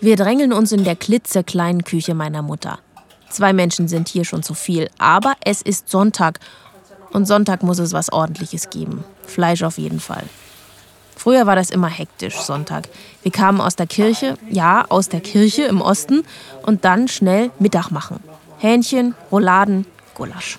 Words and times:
Wir 0.00 0.16
drängeln 0.16 0.52
uns 0.52 0.72
in 0.72 0.84
der 0.84 0.96
klitzekleinen 0.96 1.84
Küche 1.84 2.14
meiner 2.14 2.42
Mutter. 2.42 2.78
Zwei 3.30 3.52
Menschen 3.52 3.88
sind 3.88 4.08
hier 4.08 4.24
schon 4.24 4.42
zu 4.42 4.54
viel, 4.54 4.90
aber 4.98 5.34
es 5.44 5.62
ist 5.62 5.88
Sonntag 5.88 6.40
und 7.12 7.26
Sonntag 7.26 7.62
muss 7.62 7.78
es 7.78 7.92
was 7.92 8.12
Ordentliches 8.12 8.70
geben. 8.70 9.04
Fleisch 9.24 9.62
auf 9.62 9.78
jeden 9.78 10.00
Fall. 10.00 10.24
Früher 11.16 11.46
war 11.46 11.54
das 11.54 11.70
immer 11.70 11.88
hektisch, 11.88 12.36
Sonntag. 12.36 12.88
Wir 13.22 13.30
kamen 13.30 13.60
aus 13.60 13.76
der 13.76 13.86
Kirche, 13.86 14.36
ja, 14.48 14.86
aus 14.88 15.08
der 15.08 15.20
Kirche 15.20 15.64
im 15.64 15.82
Osten 15.82 16.24
und 16.62 16.84
dann 16.84 17.08
schnell 17.08 17.50
Mittag 17.58 17.90
machen. 17.90 18.20
Hähnchen, 18.58 19.14
Rouladen, 19.30 19.86
Gulasch. 20.14 20.58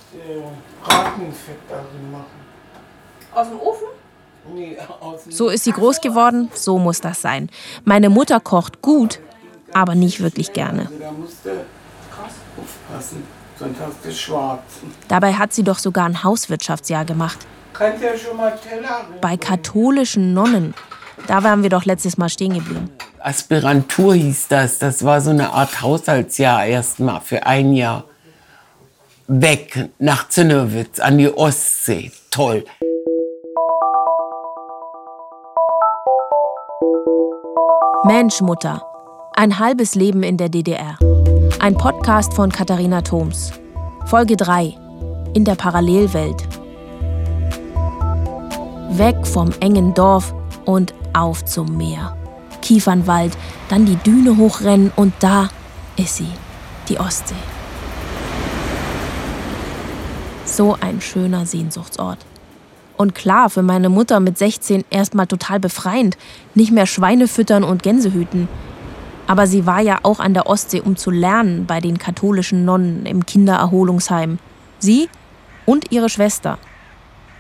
Aus 3.34 3.48
dem 3.48 3.60
Ofen? 3.60 3.88
So 5.30 5.50
ist 5.50 5.64
sie 5.64 5.72
groß 5.72 6.02
geworden, 6.02 6.50
so 6.54 6.78
muss 6.78 7.02
das 7.02 7.22
sein. 7.22 7.50
Meine 7.84 8.10
Mutter 8.10 8.40
kocht 8.40 8.82
gut, 8.82 9.20
aber 9.74 9.96
nicht 9.96 10.22
wirklich 10.22 10.54
gerne. 10.54 10.90
Dabei 15.08 15.34
hat 15.34 15.54
sie 15.54 15.64
doch 15.64 15.80
sogar 15.80 16.06
ein 16.06 16.24
Hauswirtschaftsjahr 16.24 17.06
gemacht. 17.06 17.40
Bei 19.22 19.38
katholischen 19.38 20.34
Nonnen. 20.34 20.74
Da 21.28 21.44
waren 21.44 21.64
wir 21.64 21.70
doch 21.70 21.86
letztes 21.86 22.18
Mal 22.18 22.30
stehen 22.30 22.54
geblieben. 22.54 22.90
Aspirantur 23.20 24.16
hieß 24.16 24.48
das. 24.48 24.80
Das 24.80 25.06
war 25.06 25.22
so 25.22 25.30
eine 25.30 25.52
Art 25.52 25.82
Haushaltsjahr 25.82 26.66
erstmal 26.66 27.22
für 27.22 27.46
ein 27.46 27.74
Jahr. 27.74 28.06
Weg 29.28 29.90
nach 30.00 30.28
Zinnowitz 30.30 31.00
an 31.00 31.18
die 31.18 31.30
Ostsee. 31.30 32.12
Toll. 32.32 32.66
Mensch, 38.04 38.42
Mutter. 38.42 38.82
Ein 39.36 39.60
halbes 39.60 39.94
Leben 39.94 40.24
in 40.24 40.36
der 40.36 40.50
DDR. 40.50 40.98
Ein 41.60 41.76
Podcast 41.76 42.34
von 42.34 42.52
Katharina 42.52 43.04
Thoms. 43.04 43.52
Folge 44.08 44.36
3. 44.36 44.76
In 45.36 45.46
der 45.46 45.54
Parallelwelt. 45.54 46.42
Weg 48.90 49.28
vom 49.28 49.52
engen 49.60 49.94
Dorf 49.94 50.34
und 50.66 50.96
auf 51.14 51.46
zum 51.46 51.78
Meer. 51.78 52.18
Kiefernwald, 52.64 53.38
dann 53.70 53.86
die 53.86 53.98
Düne 53.98 54.36
hochrennen 54.36 54.92
und 54.96 55.14
da 55.20 55.50
ist 55.96 56.18
sie, 56.18 56.32
die 56.90 57.00
Ostsee. 57.00 57.36
So 60.46 60.76
ein 60.82 61.00
schöner 61.02 61.46
Sehnsuchtsort. 61.46 62.18
Und 63.02 63.16
klar, 63.16 63.50
für 63.50 63.64
meine 63.64 63.90
Mutter 63.90 64.20
mit 64.20 64.38
16 64.38 64.86
erstmal 64.92 65.26
total 65.26 65.60
befreiend. 65.60 66.20
Nicht 66.54 66.72
mehr 66.72 66.86
Schweine 66.86 67.28
füttern 67.28 67.64
und 67.64 67.82
Gänse 67.82 68.14
hüten. 68.14 68.48
Aber 69.26 69.48
sie 69.48 69.66
war 69.66 69.82
ja 69.82 69.98
auch 70.04 70.20
an 70.20 70.36
der 70.36 70.46
Ostsee, 70.46 70.82
um 70.82 70.96
zu 70.96 71.10
lernen 71.10 71.66
bei 71.66 71.80
den 71.80 71.98
katholischen 71.98 72.64
Nonnen 72.64 73.08
im 73.08 73.26
Kindererholungsheim. 73.26 74.38
Sie 74.78 75.10
und 75.66 75.92
ihre 75.92 76.10
Schwester. 76.10 76.60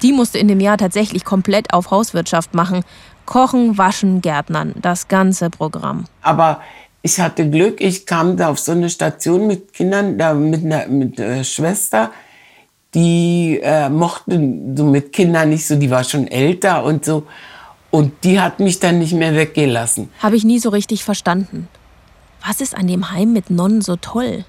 Die 0.02 0.14
musste 0.14 0.40
in 0.40 0.48
dem 0.48 0.59
Jahr 0.59 0.80
tatsächlich 0.80 1.26
komplett 1.26 1.75
auf 1.75 1.92
Hauswirtschaft 1.92 2.56
machen. 2.56 2.84
Kochen, 3.28 3.78
waschen, 3.78 4.22
Gärtnern, 4.22 4.73
das 4.81 5.09
ganze 5.09 5.52
Programm. 5.52 6.06
Aber 6.23 6.62
ich 7.03 7.20
hatte 7.20 7.48
Glück, 7.48 7.81
ich 7.81 8.08
kam 8.08 8.36
da 8.36 8.50
auf 8.50 8.58
so 8.58 8.72
eine 8.72 8.90
Station 8.90 9.46
mit 9.46 9.73
Kindern, 9.73 10.18
da 10.18 10.34
mit 10.34 10.66
einer 10.66 10.88
mit, 10.88 11.20
äh, 11.20 11.44
Schwester, 11.44 12.09
die 12.94 13.59
äh, 13.61 13.89
mochte 13.89 14.31
so 14.75 14.86
mit 14.86 15.14
Kindern 15.14 15.50
nicht 15.50 15.66
so, 15.66 15.75
die 15.75 15.89
war 15.89 16.03
schon 16.03 16.28
älter 16.28 16.84
und 16.84 17.06
so. 17.06 17.25
Und 17.89 18.23
die 18.23 18.39
hat 18.39 18.59
mich 18.59 18.80
dann 18.80 19.00
nicht 19.00 19.14
mehr 19.14 19.36
weggelassen. 19.36 20.09
Habe 20.19 20.35
ich 20.35 20.44
nie 20.44 20.59
so 20.59 20.69
richtig 20.69 21.03
verstanden. 21.03 21.68
Was 22.46 22.62
ist 22.62 22.75
an 22.75 22.88
dem 22.88 23.12
Heim 23.12 23.34
mit 23.34 23.50
Nonnen 23.50 23.81
so 23.81 23.97
toll? 23.97 24.46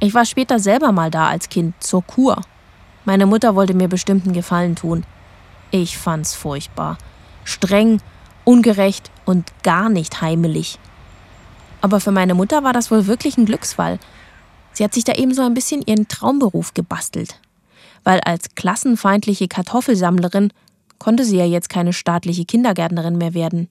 Ich 0.00 0.14
war 0.14 0.24
später 0.24 0.58
selber 0.58 0.92
mal 0.92 1.10
da 1.10 1.28
als 1.28 1.48
Kind, 1.48 1.74
zur 1.80 2.02
Kur. 2.02 2.42
Meine 3.04 3.26
Mutter 3.26 3.54
wollte 3.54 3.74
mir 3.74 3.88
bestimmten 3.88 4.32
Gefallen 4.32 4.74
tun. 4.74 5.04
Ich 5.70 5.96
fand's 5.96 6.34
furchtbar. 6.34 6.98
Streng, 7.44 8.00
ungerecht 8.44 9.10
und 9.24 9.52
gar 9.62 9.88
nicht 9.88 10.20
heimelig. 10.20 10.78
Aber 11.80 12.00
für 12.00 12.10
meine 12.10 12.34
Mutter 12.34 12.64
war 12.64 12.72
das 12.72 12.90
wohl 12.90 13.06
wirklich 13.06 13.38
ein 13.38 13.46
Glücksfall. 13.46 13.98
Sie 14.72 14.84
hat 14.84 14.92
sich 14.92 15.04
da 15.04 15.12
eben 15.12 15.32
so 15.32 15.42
ein 15.42 15.54
bisschen 15.54 15.82
ihren 15.86 16.08
Traumberuf 16.08 16.74
gebastelt. 16.74 17.40
Weil 18.06 18.20
als 18.20 18.54
klassenfeindliche 18.54 19.48
Kartoffelsammlerin 19.48 20.52
konnte 21.00 21.24
sie 21.24 21.38
ja 21.38 21.44
jetzt 21.44 21.68
keine 21.68 21.92
staatliche 21.92 22.44
Kindergärtnerin 22.44 23.18
mehr 23.18 23.34
werden. 23.34 23.68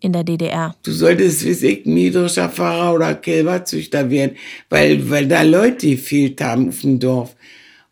In 0.00 0.12
der 0.12 0.24
DDR. 0.24 0.74
Du 0.82 0.90
solltest 0.90 1.44
wie 1.44 1.66
ich 1.66 1.86
Miedrischer 1.86 2.48
Pfarrer 2.48 2.94
oder 2.94 3.14
Kälberzüchter 3.14 4.10
werden, 4.10 4.36
weil, 4.70 5.08
weil 5.08 5.28
da 5.28 5.42
Leute 5.42 5.90
gefehlt 5.90 6.40
haben 6.40 6.70
auf 6.70 6.80
dem 6.80 6.98
Dorf. 6.98 7.36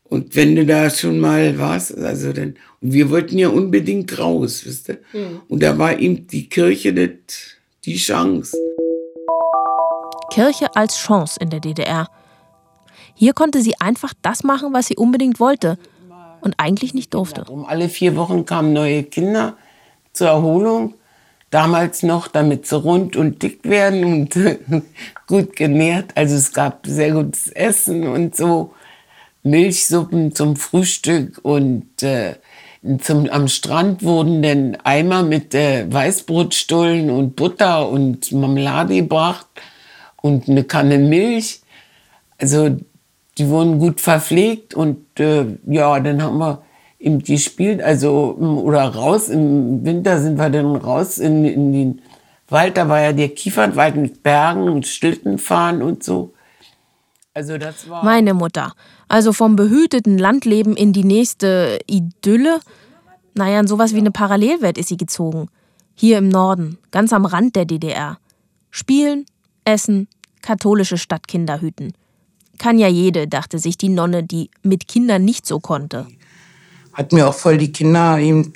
Und 0.03 0.34
wenn 0.34 0.56
du 0.56 0.66
da 0.66 0.91
schon 0.91 1.21
mal 1.21 1.56
warst, 1.59 1.97
also 1.97 2.33
dann, 2.33 2.56
und 2.81 2.93
wir 2.95 3.10
wollten 3.10 3.39
ja 3.39 3.49
unbedingt 3.49 4.19
raus, 4.19 4.62
wisst 4.65 4.89
ihr? 4.89 4.99
Und 5.49 5.62
da 5.62 5.78
war 5.78 5.97
ihm 5.97 6.27
die 6.27 6.49
Kirche 6.49 6.93
das, 6.93 7.10
die 7.84 7.97
Chance. 7.97 8.56
Kirche 10.33 10.75
als 10.75 10.97
Chance 10.97 11.39
in 11.41 11.50
der 11.50 11.60
DDR. 11.60 12.09
Hier 13.19 13.33
konnte 13.33 13.62
sie 13.62 13.75
einfach 13.81 14.15
das 14.23 14.45
machen, 14.45 14.73
was 14.73 14.87
sie 14.87 14.97
unbedingt 14.97 15.41
wollte 15.41 15.77
und 16.41 16.55
eigentlich 16.56 16.95
nicht 16.95 17.12
durfte. 17.15 17.45
Um 17.49 17.67
alle 17.67 17.89
vier 17.89 18.15
Wochen 18.15 18.47
kamen 18.47 18.73
neue 18.73 19.03
Kinder 19.03 19.56
zur 20.12 20.29
Erholung. 20.29 20.95
Damals 21.51 22.05
noch, 22.05 22.28
damit 22.28 22.67
sie 22.67 22.77
rund 22.77 23.17
und 23.17 23.43
dick 23.43 23.65
werden 23.65 24.05
und 24.05 24.39
gut 25.27 25.57
genährt. 25.57 26.12
Also 26.15 26.37
es 26.37 26.53
gab 26.53 26.87
sehr 26.87 27.11
gutes 27.11 27.49
Essen 27.49 28.07
und 28.07 28.37
so. 28.37 28.73
Milchsuppen 29.43 30.33
zum 30.33 30.55
Frühstück 30.55 31.41
und 31.43 32.03
äh, 32.05 32.37
zum, 33.01 33.28
am 33.31 33.49
Strand 33.49 34.05
wurden 34.05 34.43
dann 34.43 34.77
Eimer 34.84 35.25
mit 35.25 35.57
äh, 35.57 35.93
Weißbrotstullen 35.93 37.11
und 37.11 37.34
Butter 37.34 37.89
und 37.89 38.31
Marmelade 38.31 38.95
gebracht 38.95 39.47
und 40.23 40.49
eine 40.49 40.62
Kanne 40.62 40.99
Milch. 40.99 41.62
Also 42.41 42.77
die 43.38 43.49
wurden 43.49 43.78
gut 43.78 44.00
verpflegt 44.00 44.75
und 44.75 45.21
äh, 45.21 45.47
ja, 45.66 46.00
dann 46.00 46.22
haben 46.22 46.38
wir 46.38 46.62
eben 46.99 47.21
gespielt, 47.21 47.81
also 47.81 48.34
oder 48.37 48.82
raus, 48.88 49.28
im 49.28 49.84
Winter 49.84 50.21
sind 50.21 50.38
wir 50.38 50.50
dann 50.50 50.76
raus 50.76 51.19
in, 51.19 51.44
in 51.44 51.72
den 51.72 52.03
Wald, 52.48 52.77
da 52.77 52.88
war 52.88 53.00
ja 53.00 53.12
der 53.12 53.28
Kiefernwald 53.28 53.97
mit 53.97 54.22
Bergen 54.22 54.69
und 54.69 54.87
Schlittenfahren 54.87 55.82
und 55.82 56.03
so. 56.03 56.34
Also 57.34 57.59
das 57.59 57.88
war... 57.88 58.04
Meine 58.04 58.34
Mutter. 58.34 58.72
Also 59.06 59.32
vom 59.32 59.54
behüteten 59.54 60.19
Landleben 60.19 60.75
in 60.75 60.93
die 60.93 61.04
nächste 61.04 61.78
Idylle. 61.87 62.60
Naja, 63.34 63.60
in 63.60 63.69
sowas 63.69 63.94
wie 63.94 63.98
eine 63.98 64.10
Parallelwelt 64.10 64.78
ist 64.78 64.88
sie 64.88 64.97
gezogen. 64.97 65.48
Hier 65.94 66.19
im 66.19 66.28
Norden, 66.28 66.78
ganz 66.91 67.12
am 67.12 67.27
Rand 67.27 67.54
der 67.54 67.65
DDR. 67.65 68.19
Spielen, 68.71 69.27
essen, 69.65 70.09
katholische 70.43 70.98
Stadtkinder 70.98 71.60
hüten. 71.60 71.93
Kann 72.59 72.79
ja 72.79 72.89
jede, 72.89 73.29
dachte 73.29 73.59
sich 73.59 73.79
die 73.79 73.89
Nonne, 73.89 74.23
die 74.23 74.51
mit 74.63 74.89
Kindern 74.89 75.25
nicht 75.25 75.47
so 75.47 75.61
konnte. 75.61 76.07
Hat 76.93 77.13
mir 77.13 77.29
auch 77.29 77.35
voll 77.35 77.59
die 77.59 77.73
Kinder 77.73 78.19
eben 78.19 78.53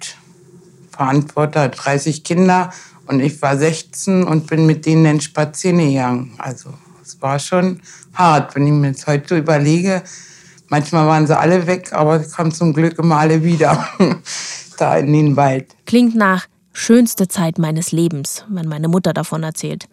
verantwortet, 0.91 1.75
30 1.77 2.25
Kinder. 2.25 2.73
Und 3.07 3.21
ich 3.21 3.41
war 3.43 3.57
16 3.57 4.25
und 4.25 4.47
bin 4.47 4.67
mit 4.67 4.87
denen 4.87 5.05
dann 5.05 5.21
spazieren 5.21 5.79
gegangen. 5.79 6.35
Also 6.39 6.71
es 7.03 7.21
war 7.21 7.39
schon 7.39 7.81
hart, 8.15 8.55
wenn 8.55 8.67
ich 8.67 8.73
mir 8.73 8.89
jetzt 8.89 9.07
heute 9.07 9.39
überlege. 9.39 10.03
Manchmal 10.69 11.07
waren 11.07 11.27
sie 11.27 11.39
alle 11.39 11.67
weg, 11.67 11.93
aber 11.93 12.21
sie 12.21 12.31
kamen 12.31 12.53
zum 12.53 12.73
Glück 12.73 12.99
immer 12.99 13.19
alle 13.19 13.43
wieder 13.43 13.89
da 14.79 14.97
in 14.97 15.13
den 15.13 15.37
Wald. 15.37 15.75
Klingt 15.87 16.15
nach 16.15 16.47
schönste 16.73 17.29
Zeit 17.29 17.59
meines 17.59 17.93
Lebens, 17.93 18.45
wenn 18.49 18.69
meine 18.69 18.89
Mutter 18.89 19.13
davon 19.13 19.43
erzählt. 19.43 19.89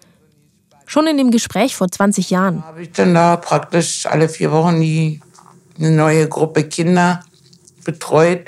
Schon 0.90 1.06
in 1.06 1.18
dem 1.18 1.30
Gespräch 1.30 1.76
vor 1.76 1.88
20 1.88 2.32
Jahren. 2.32 2.66
Habe 2.66 2.82
ich 2.82 2.92
dann 2.92 3.14
da 3.14 3.38
praktisch 3.38 4.08
alle 4.08 4.28
vier 4.28 4.52
Wochen 4.52 4.82
die, 4.82 5.22
eine 5.78 5.92
neue 5.92 6.28
Gruppe 6.28 6.64
Kinder 6.64 7.24
betreut. 7.86 8.48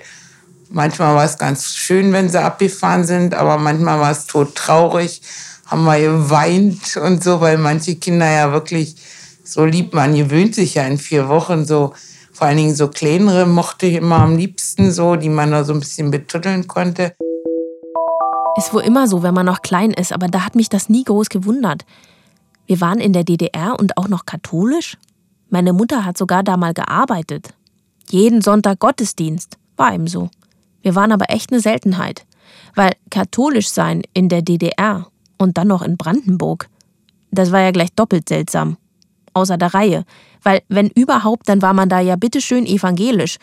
Manchmal 0.71 1.13
war 1.13 1.23
es 1.23 1.37
ganz 1.37 1.75
schön, 1.75 2.11
wenn 2.13 2.29
sie 2.29 2.41
abgefahren 2.41 3.03
sind, 3.03 3.35
aber 3.35 3.59
manchmal 3.59 3.99
war 3.99 4.09
es 4.09 4.25
todtraurig. 4.25 5.21
Haben 5.67 5.83
wir 5.83 5.99
geweint 5.99 6.97
und 6.97 7.23
so, 7.23 7.41
weil 7.41 7.59
manche 7.59 7.97
Kinder 7.97 8.27
ja 8.27 8.51
wirklich 8.51 8.95
so 9.43 9.63
lieb, 9.63 9.93
man 9.93 10.15
gewöhnt 10.15 10.55
sich 10.55 10.73
ja 10.73 10.83
in 10.87 10.97
vier 10.97 11.29
Wochen 11.29 11.63
so. 11.63 11.93
Vor 12.33 12.47
allen 12.47 12.57
Dingen 12.57 12.75
so 12.75 12.87
kleinere 12.87 13.45
mochte 13.45 13.85
ich 13.85 13.97
immer 13.97 14.17
am 14.17 14.35
liebsten 14.35 14.91
so, 14.91 15.15
die 15.15 15.29
man 15.29 15.51
da 15.51 15.63
so 15.63 15.73
ein 15.73 15.79
bisschen 15.79 16.09
betütteln 16.09 16.67
konnte. 16.67 17.13
Ist 18.57 18.73
wohl 18.73 18.81
immer 18.81 19.07
so, 19.07 19.21
wenn 19.21 19.35
man 19.35 19.45
noch 19.45 19.61
klein 19.61 19.91
ist, 19.91 20.11
aber 20.11 20.27
da 20.27 20.43
hat 20.43 20.55
mich 20.55 20.69
das 20.69 20.89
nie 20.89 21.03
groß 21.03 21.29
gewundert. 21.29 21.85
Wir 22.71 22.79
waren 22.79 23.01
in 23.01 23.11
der 23.11 23.25
DDR 23.25 23.77
und 23.77 23.97
auch 23.97 24.07
noch 24.07 24.25
katholisch. 24.25 24.97
Meine 25.49 25.73
Mutter 25.73 26.05
hat 26.05 26.17
sogar 26.17 26.41
da 26.41 26.55
mal 26.55 26.73
gearbeitet. 26.73 27.53
Jeden 28.09 28.41
Sonntag 28.41 28.79
Gottesdienst. 28.79 29.57
War 29.75 29.93
eben 29.93 30.07
so. 30.07 30.29
Wir 30.81 30.95
waren 30.95 31.11
aber 31.11 31.25
echt 31.27 31.51
eine 31.51 31.59
Seltenheit. 31.59 32.25
Weil 32.73 32.93
katholisch 33.09 33.67
sein 33.67 34.03
in 34.13 34.29
der 34.29 34.41
DDR 34.41 35.07
Und 35.37 35.57
dann 35.57 35.67
noch 35.67 35.81
in 35.81 35.97
Brandenburg. 35.97 36.69
Das 37.29 37.51
war 37.51 37.59
ja 37.59 37.71
gleich 37.71 37.91
doppelt 37.91 38.29
seltsam. 38.29 38.77
Außer 39.33 39.57
der 39.57 39.73
Reihe. 39.73 40.05
Weil, 40.41 40.61
wenn 40.69 40.87
überhaupt, 40.87 41.49
dann 41.49 41.61
war 41.61 41.73
man 41.73 41.89
da 41.89 41.99
ja 41.99 42.15
bitteschön 42.15 42.65
evangelisch. 42.65 43.35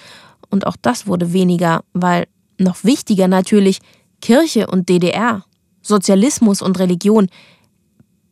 Und 0.48 0.66
auch 0.66 0.76
das 0.80 1.06
wurde 1.06 1.34
weniger, 1.34 1.84
weil, 1.92 2.28
noch 2.56 2.82
wichtiger 2.82 3.28
natürlich, 3.28 3.80
Kirche 4.22 4.68
und 4.68 4.88
DDR, 4.88 5.44
Sozialismus 5.82 6.62
und 6.62 6.78
Religion, 6.78 7.28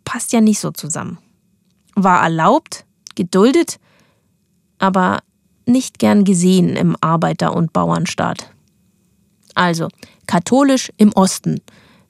passt 0.06 0.32
ja 0.32 0.40
nicht 0.40 0.60
so 0.60 0.70
zusammen. 0.70 1.18
War 1.94 2.22
erlaubt, 2.22 2.86
geduldet, 3.14 3.78
aber 4.78 5.18
nicht 5.66 5.98
gern 5.98 6.24
gesehen 6.24 6.76
im 6.76 6.96
Arbeiter- 7.02 7.54
und 7.54 7.74
Bauernstaat. 7.74 8.50
Also, 9.54 9.88
katholisch 10.26 10.90
im 10.96 11.12
Osten. 11.12 11.60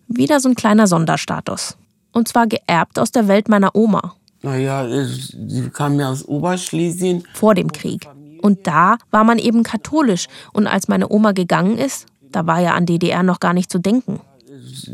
Wieder 0.07 0.39
so 0.39 0.49
ein 0.49 0.55
kleiner 0.55 0.87
Sonderstatus. 0.87 1.77
Und 2.13 2.29
zwar 2.29 2.47
geerbt 2.47 2.99
aus 2.99 3.11
der 3.11 3.27
Welt 3.29 3.49
meiner 3.49 3.75
Oma. 3.75 4.15
Naja, 4.43 4.87
sie 4.89 5.71
kam 5.73 5.99
ja 5.99 6.11
aus 6.11 6.25
Oberschlesien. 6.25 7.25
Vor 7.35 7.55
dem 7.55 7.73
Krieg. 7.73 8.07
Und 8.43 8.67
da 8.67 8.99
war 9.11 9.25
man 9.25 9.39
eben 9.39 9.63
katholisch. 9.63 10.27
Und 10.53 10.67
als 10.67 10.89
meine 10.89 11.09
Oma 11.09 11.33
gegangen 11.33 11.79
ist, 11.79 12.07
da 12.31 12.47
war 12.47 12.61
ja 12.61 12.75
an 12.75 12.87
DDR 12.87 13.23
noch 13.23 13.41
gar 13.41 13.55
nicht 13.55 13.71
zu 13.73 13.79
denken. 13.79 14.21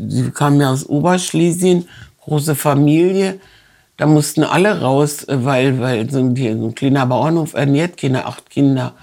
Sie 0.07 0.31
kam 0.31 0.59
ja 0.59 0.71
aus 0.71 0.85
Oberschlesien, 0.85 1.87
große 2.25 2.55
Familie. 2.55 3.39
Da 3.97 4.07
mussten 4.07 4.43
alle 4.43 4.81
raus, 4.81 5.25
weil, 5.27 5.79
weil 5.79 6.09
so 6.09 6.19
ein, 6.19 6.35
so 6.35 6.67
ein 6.67 6.75
kleiner 6.75 7.05
Bauernhof 7.05 7.53
ernährt 7.53 7.97
keine 7.97 8.25
acht 8.25 8.49
Kinder. 8.49 8.93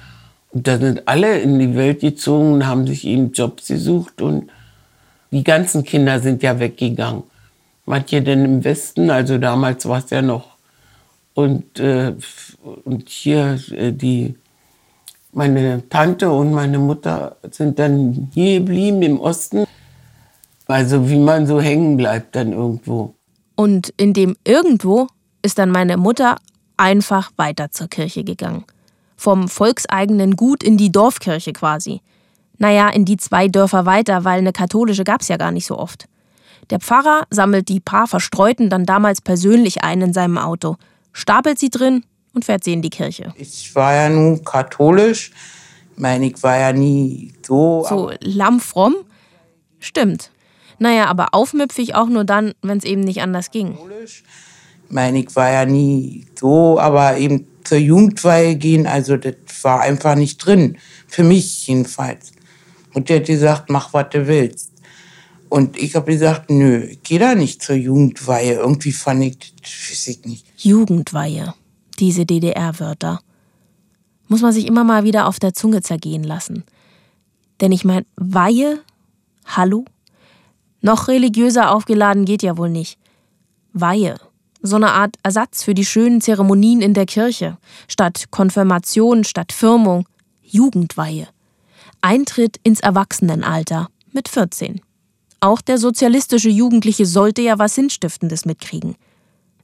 Und 0.51 0.67
da 0.67 0.79
sind 0.79 1.07
alle 1.07 1.39
in 1.39 1.59
die 1.59 1.77
Welt 1.77 2.01
gezogen 2.01 2.55
und 2.55 2.67
haben 2.67 2.87
sich 2.87 3.07
eben 3.07 3.33
Jobs 3.33 3.69
gesucht. 3.69 4.21
Und 4.21 4.51
die 5.31 5.45
ganzen 5.45 5.85
Kinder 5.85 6.19
sind 6.19 6.43
ja 6.43 6.59
weggegangen. 6.59 7.23
Manche 7.87 8.23
denn 8.23 8.45
im 8.45 8.65
Westen, 8.65 9.11
also 9.11 9.39
damals 9.39 9.87
war 9.89 9.99
es 9.99 10.11
ja 10.11 10.23
noch. 10.23 10.57
Und, 11.35 11.79
äh, 11.79 12.13
und 12.85 13.09
hier 13.09 13.59
äh, 13.71 13.93
die, 13.93 14.35
meine 15.33 15.89
Tante 15.89 16.31
und 16.31 16.53
meine 16.53 16.79
Mutter 16.79 17.37
sind 17.51 17.79
dann 17.79 18.31
hier 18.35 18.59
geblieben 18.59 19.03
im 19.03 19.21
Osten. 19.21 19.65
Also 20.71 21.09
wie 21.09 21.19
man 21.19 21.47
so 21.47 21.61
hängen 21.61 21.97
bleibt 21.97 22.37
dann 22.37 22.53
irgendwo. 22.53 23.15
Und 23.57 23.93
in 23.97 24.13
dem 24.13 24.37
irgendwo 24.45 25.09
ist 25.43 25.59
dann 25.59 25.71
meine 25.71 25.97
Mutter 25.97 26.37
einfach 26.77 27.31
weiter 27.37 27.71
zur 27.71 27.89
Kirche 27.89 28.25
gegangen. 28.25 28.65
Vom 29.17 29.49
volkseigenen 29.49 30.37
Gut 30.37 30.63
in 30.63 30.77
die 30.77 30.93
Dorfkirche 30.93 31.53
quasi. 31.53 32.01
Naja, 32.59 32.89
in 32.89 33.05
die 33.05 33.17
zwei 33.17 33.49
Dörfer 33.49 33.85
weiter, 33.87 34.25
weil 34.25 34.39
eine 34.39 34.53
katholische 34.53 35.05
gab's 35.05 35.29
ja 35.29 35.37
gar 35.37 35.51
nicht 35.51 35.67
so 35.67 35.79
oft. 35.79 36.07
Der 36.71 36.79
Pfarrer 36.79 37.27
sammelt 37.31 37.69
die 37.69 37.81
paar 37.81 38.07
Verstreuten 38.07 38.71
dann 38.71 38.87
damals 38.87 39.21
persönlich 39.21 39.83
ein 39.83 40.01
in 40.01 40.13
seinem 40.13 40.39
Auto, 40.39 40.77
stapelt 41.13 41.59
sie 41.59 41.71
drin 41.71 42.05
und 42.33 42.45
fährt 42.45 42.65
sie 42.65 42.73
in 42.73 42.83
die 42.83 42.91
Kirche. 42.91 43.33
Ich 43.37 43.75
war 43.75 43.95
ja 43.95 44.09
nun 44.09 44.45
katholisch. 44.45 45.33
Ich 45.95 46.01
meine, 46.01 46.27
ich 46.27 46.43
war 46.43 46.59
ja 46.59 46.73
nie 46.73 47.33
so. 47.45 47.85
So 47.89 48.13
lammfromm? 48.21 48.95
Stimmt. 49.81 50.31
Naja, 50.81 51.07
aber 51.07 51.35
aufmüpfig 51.35 51.95
auch 51.95 52.09
nur 52.09 52.25
dann, 52.25 52.55
wenn 52.63 52.79
es 52.79 52.85
eben 52.85 53.03
nicht 53.03 53.21
anders 53.21 53.51
ging. 53.51 53.77
Ich 54.03 54.25
meine, 54.89 55.21
ich 55.21 55.37
war 55.37 55.53
ja 55.53 55.67
nie 55.67 56.27
so, 56.35 56.81
aber 56.81 57.19
eben 57.19 57.47
zur 57.65 57.77
Jugendweihe 57.79 58.57
gehen, 58.57 58.87
also 58.87 59.19
das 59.19 59.35
war 59.63 59.83
einfach 59.83 60.15
nicht 60.15 60.39
drin. 60.39 60.79
Für 61.07 61.23
mich 61.23 61.67
jedenfalls. 61.67 62.33
Und 62.95 63.11
der 63.11 63.19
hat 63.19 63.27
gesagt, 63.27 63.69
mach, 63.69 63.93
was 63.93 64.07
du 64.11 64.27
willst. 64.27 64.73
Und 65.51 65.77
ich 65.77 65.95
habe 65.97 66.13
gesagt, 66.13 66.49
nö, 66.49 66.79
ich 66.79 67.03
geh 67.03 67.19
da 67.19 67.35
nicht 67.35 67.63
zur 67.63 67.77
Jugendweihe. 67.77 68.55
Irgendwie 68.55 68.93
fand 68.93 69.23
ich, 69.23 69.39
das 69.61 69.71
weiß 69.71 70.07
ich 70.07 70.25
nicht. 70.25 70.47
Jugendweihe. 70.57 71.55
Diese 71.99 72.25
DDR-Wörter. 72.25 73.21
Muss 74.29 74.41
man 74.41 74.53
sich 74.55 74.67
immer 74.67 74.85
mal 74.85 75.05
wieder 75.05 75.27
auf 75.27 75.39
der 75.39 75.53
Zunge 75.53 75.83
zergehen 75.83 76.25
lassen. 76.25 76.65
Denn 77.61 77.71
ich 77.71 77.85
meine, 77.85 78.07
Weihe? 78.17 78.81
Hallo? 79.45 79.85
Noch 80.83 81.09
religiöser 81.09 81.75
aufgeladen 81.75 82.25
geht 82.25 82.43
ja 82.43 82.57
wohl 82.57 82.71
nicht. 82.71 82.99
Weihe. 83.73 84.17
So 84.63 84.77
eine 84.77 84.93
Art 84.93 85.17
Ersatz 85.23 85.63
für 85.63 85.75
die 85.75 85.85
schönen 85.85 86.21
Zeremonien 86.21 86.83
in 86.83 86.95
der 86.95 87.07
Kirche. 87.07 87.57
Statt 87.89 88.25
Konfirmation, 88.31 89.25
statt 89.25 89.53
Firmung. 89.53 90.07
Jugendweihe. 90.43 91.29
Eintritt 92.01 92.59
ins 92.63 92.81
Erwachsenenalter 92.81 93.89
mit 94.13 94.29
14. 94.29 94.81
Auch 95.41 95.61
der 95.61 95.79
sozialistische 95.79 96.51
Jugendliche 96.51 97.07
sollte 97.07 97.41
ja 97.43 97.59
was 97.59 97.75
Sinnstiftendes 97.75 98.45
mitkriegen. 98.45 98.97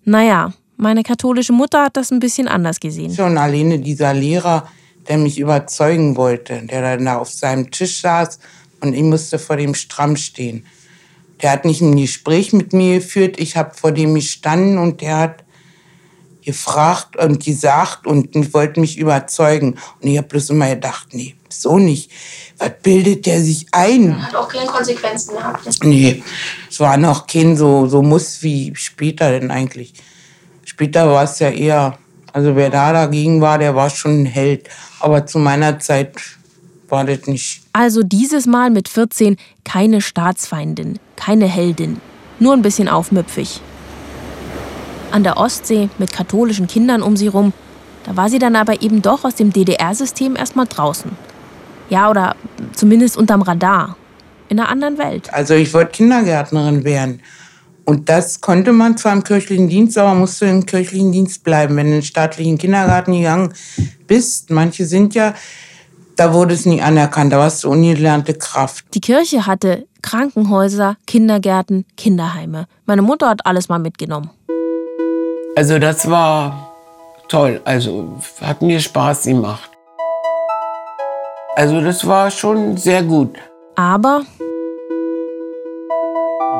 Naja, 0.05 0.53
meine 0.77 1.03
katholische 1.03 1.53
Mutter 1.53 1.85
hat 1.85 1.97
das 1.97 2.11
ein 2.11 2.21
bisschen 2.21 2.49
anders 2.49 2.81
gesehen. 2.81 3.15
Schon 3.15 3.37
alleine 3.37 3.79
dieser 3.79 4.15
Lehrer, 4.15 4.69
der 5.09 5.19
mich 5.19 5.39
überzeugen 5.39 6.17
wollte, 6.17 6.62
der 6.62 6.83
dann 6.83 7.05
da 7.05 7.19
auf 7.19 7.31
seinem 7.31 7.71
Tisch 7.71 8.01
saß 8.01 8.39
und 8.81 8.95
ich 8.95 9.03
musste 9.03 9.39
vor 9.39 9.57
dem 9.57 9.75
stramm 9.75 10.17
stehen. 10.17 10.65
Der 11.43 11.50
hat 11.53 11.65
nicht 11.65 11.81
ein 11.83 11.97
Gespräch 11.97 12.53
mit 12.53 12.73
mir 12.73 12.97
geführt, 12.97 13.38
ich 13.38 13.56
habe 13.56 13.75
vor 13.75 13.93
dem 13.93 14.15
gestanden 14.15 14.79
und 14.79 15.00
der 15.00 15.19
hat 15.19 15.44
gefragt 16.47 17.17
und 17.17 17.44
gesagt 17.44 18.06
und 18.06 18.55
wollte 18.55 18.79
mich 18.81 18.99
überzeugen. 18.99 19.75
Und 20.00 20.09
ich 20.09 20.17
habe 20.17 20.29
bloß 20.29 20.50
immer 20.50 20.69
gedacht, 20.69 21.09
nee, 21.11 21.35
so 21.49 21.77
nicht. 21.77 22.12
Was 22.59 22.71
bildet 22.83 23.27
der 23.27 23.41
sich 23.43 23.67
ein? 23.73 24.25
Hat 24.25 24.37
auch 24.37 24.49
keine 24.49 24.67
Konsequenzen 24.67 25.35
gehabt. 25.35 25.67
Nee, 25.83 26.23
es 26.71 26.79
war 26.79 26.97
noch 26.97 27.27
kein 27.27 27.56
so, 27.56 27.88
so 27.88 28.00
Muss 28.00 28.43
wie 28.43 28.73
später 28.77 29.33
denn 29.33 29.50
eigentlich. 29.50 29.94
Später 30.65 31.11
war 31.11 31.25
es 31.25 31.41
ja 31.41 31.50
eher, 31.50 31.99
also 32.33 32.55
wer 32.55 32.71
da 32.71 32.93
dagegen 32.93 33.41
war, 33.41 33.59
der 33.59 33.75
war 33.75 33.91
schon 33.91 34.23
ein 34.23 34.27
Held. 34.27 34.69
Aber 35.00 35.27
zu 35.27 35.41
meiner 35.41 35.81
Zeit 35.81 36.12
war 36.91 37.05
das 37.05 37.27
nicht. 37.27 37.62
Also 37.73 38.03
dieses 38.03 38.47
Mal 38.47 38.71
mit 38.71 38.88
14 38.88 39.37
keine 39.65 40.00
Staatsfeindin, 40.00 40.99
keine 41.17 41.47
Heldin, 41.47 42.00
nur 42.38 42.53
ein 42.53 42.62
bisschen 42.62 42.88
aufmüpfig. 42.88 43.61
An 45.11 45.23
der 45.23 45.37
Ostsee 45.37 45.88
mit 45.99 46.12
katholischen 46.12 46.67
Kindern 46.67 47.03
um 47.03 47.17
sie 47.17 47.29
rum, 47.29 47.53
da 48.05 48.17
war 48.17 48.29
sie 48.29 48.38
dann 48.38 48.56
aber 48.56 48.83
eben 48.83 49.03
doch 49.03 49.25
aus 49.25 49.35
dem 49.35 49.53
DDR-System 49.53 50.37
erstmal 50.37 50.67
draußen. 50.67 51.11
Ja, 51.90 52.11
oder 52.11 52.37
zumindest 52.73 53.16
unterm 53.16 53.43
Radar. 53.43 53.97
In 54.49 54.61
einer 54.61 54.69
anderen 54.69 54.97
Welt. 54.97 55.33
Also 55.35 55.55
ich 55.55 55.75
wollte 55.75 55.90
Kindergärtnerin 55.90 56.85
werden. 56.85 57.21
Und 57.85 58.09
das 58.09 58.40
konnte 58.40 58.73
man 58.73 58.97
zwar 58.97 59.12
im 59.12 59.25
kirchlichen 59.25 59.69
Dienst, 59.69 59.97
aber 59.97 60.14
musste 60.14 60.47
im 60.47 60.66
kirchlichen 60.66 61.12
Dienst 61.12 61.45
bleiben. 61.45 61.76
Wenn 61.76 61.87
du 61.87 61.93
in 61.93 61.99
den 61.99 62.02
staatlichen 62.02 62.59
Kindergarten 62.59 63.12
gegangen 63.12 63.52
bist, 64.07 64.50
manche 64.50 64.85
sind 64.87 65.14
ja, 65.14 65.35
da 66.16 66.32
wurde 66.32 66.54
es 66.54 66.66
nie 66.66 66.80
anerkannt, 66.82 67.32
da 67.32 67.38
warst 67.38 67.64
du 67.64 67.70
ungelernte 67.70 68.35
Kraft. 68.35 68.87
Die 68.94 69.00
Kirche 69.00 69.46
hatte 69.46 69.87
Krankenhäuser, 70.02 70.96
Kindergärten, 71.06 71.85
Kinderheime. 71.96 72.66
Meine 72.87 73.02
Mutter 73.02 73.28
hat 73.28 73.44
alles 73.44 73.68
mal 73.68 73.78
mitgenommen. 73.78 74.30
Also 75.56 75.78
das 75.78 76.08
war 76.11 76.73
toll, 77.28 77.61
also 77.64 78.18
hat 78.40 78.62
mir 78.62 78.80
Spaß 78.80 79.25
gemacht. 79.25 79.70
Also 81.54 81.80
das 81.80 82.06
war 82.06 82.30
schon 82.30 82.76
sehr 82.76 83.02
gut. 83.02 83.37
Aber 83.76 84.23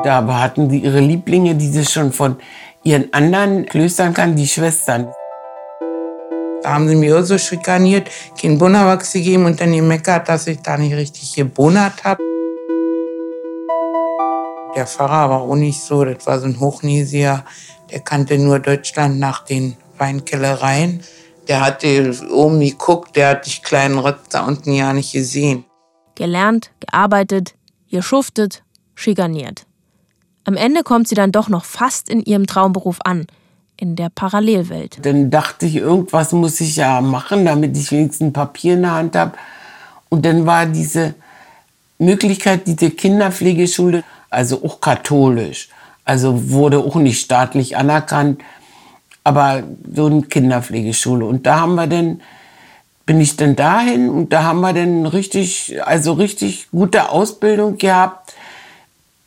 Da 0.03 0.25
hatten 0.39 0.69
sie 0.69 0.79
ihre 0.79 0.99
Lieblinge, 0.99 1.55
die 1.55 1.67
sie 1.67 1.85
schon 1.85 2.11
von 2.11 2.37
ihren 2.83 3.11
anderen 3.13 3.65
Klöstern 3.65 4.13
kannten, 4.13 4.37
die 4.37 4.47
Schwestern. 4.47 5.09
Da 6.63 6.73
haben 6.73 6.87
sie 6.87 6.95
mir 6.95 7.17
auch 7.19 7.23
so 7.23 7.37
schikaniert, 7.37 8.09
keinen 8.39 8.57
Bonnerwachs 8.57 9.13
gegeben 9.13 9.45
und 9.45 9.61
dann 9.61 9.73
gemeckert, 9.73 10.27
dass 10.27 10.47
ich 10.47 10.59
da 10.59 10.77
nicht 10.77 10.95
richtig 10.95 11.33
gebonert 11.33 12.03
habe. 12.03 12.21
Der 14.75 14.85
Pfarrer 14.85 15.29
war 15.29 15.41
auch 15.41 15.55
nicht 15.55 15.81
so, 15.81 16.03
das 16.03 16.25
war 16.27 16.39
so 16.39 16.45
ein 16.45 16.59
Hochnäsiger, 16.59 17.45
der 17.91 17.99
kannte 18.01 18.37
nur 18.37 18.59
Deutschland 18.59 19.19
nach 19.19 19.45
den 19.45 19.77
Weinkellereien. 19.97 21.01
Der 21.47 21.61
hatte 21.61 22.13
oben 22.31 22.59
geguckt, 22.59 23.15
der 23.15 23.29
hat 23.29 23.45
die 23.45 23.61
kleinen 23.61 23.97
Rotz 23.97 24.29
da 24.29 24.45
unten 24.45 24.73
ja 24.73 24.91
nicht 24.93 25.13
gesehen. 25.13 25.63
gelernt, 26.15 26.71
gearbeitet, 26.79 27.55
geschuftet, 27.89 28.63
schikaniert. 28.95 29.65
Am 30.43 30.55
Ende 30.55 30.83
kommt 30.83 31.07
sie 31.07 31.15
dann 31.15 31.31
doch 31.31 31.47
noch 31.47 31.63
fast 31.63 32.09
in 32.09 32.21
ihrem 32.21 32.47
Traumberuf 32.47 32.97
an, 33.03 33.27
in 33.77 33.95
der 33.95 34.09
Parallelwelt. 34.09 34.97
Dann 35.01 35.29
dachte 35.29 35.65
ich, 35.67 35.75
irgendwas 35.75 36.31
muss 36.33 36.59
ich 36.59 36.75
ja 36.75 36.99
machen, 37.01 37.45
damit 37.45 37.77
ich 37.77 37.91
wenigstens 37.91 38.27
ein 38.27 38.33
Papier 38.33 38.73
in 38.73 38.81
der 38.81 38.91
Hand 38.91 39.15
habe. 39.15 39.33
Und 40.09 40.25
dann 40.25 40.45
war 40.45 40.65
diese 40.65 41.13
Möglichkeit, 41.99 42.67
diese 42.67 42.89
Kinderpflegeschule, 42.91 44.03
also 44.29 44.63
auch 44.63 44.81
katholisch, 44.81 45.69
also 46.05 46.49
wurde 46.49 46.79
auch 46.79 46.95
nicht 46.95 47.21
staatlich 47.21 47.77
anerkannt, 47.77 48.41
aber 49.23 49.63
so 49.93 50.05
eine 50.07 50.21
Kinderpflegeschule. 50.21 51.25
Und 51.25 51.45
da 51.45 51.61
haben 51.61 51.75
wir 51.75 51.87
dann, 51.87 52.21
bin 53.05 53.19
ich 53.21 53.35
dann 53.35 53.55
dahin 53.55 54.09
und 54.09 54.33
da 54.33 54.43
haben 54.43 54.61
wir 54.61 54.73
dann 54.73 55.05
richtig, 55.05 55.77
also 55.83 56.13
richtig 56.13 56.69
gute 56.71 57.09
Ausbildung 57.09 57.77
gehabt. 57.77 58.26